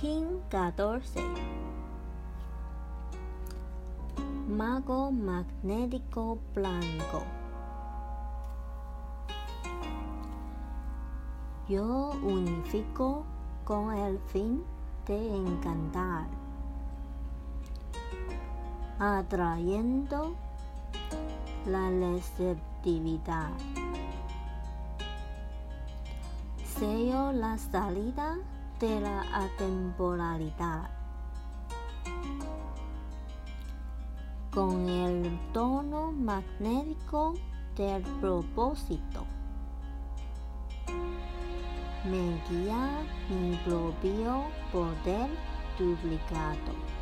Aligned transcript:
King 0.00 0.40
14 0.48 1.20
Mago 4.48 5.12
magnético 5.12 6.38
blanco 6.54 7.22
Yo 11.68 12.12
unifico 12.22 13.24
con 13.64 13.92
el 13.92 14.18
fin 14.32 14.64
de 15.06 15.36
encantar, 15.36 16.26
atrayendo 18.98 20.34
la 21.66 21.90
receptividad. 21.90 23.52
Sello 26.64 27.32
la 27.32 27.56
salida 27.58 28.38
de 28.82 29.00
la 29.00 29.22
atemporalidad. 29.32 30.90
Con 34.50 34.88
el 34.88 35.38
tono 35.52 36.10
magnético 36.10 37.34
del 37.76 38.02
propósito. 38.20 39.24
Me 42.10 42.42
guía 42.50 43.04
mi 43.30 43.56
propio 43.58 44.42
poder 44.72 45.30
duplicado. 45.78 47.01